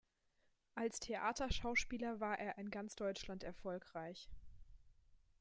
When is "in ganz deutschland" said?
2.57-3.43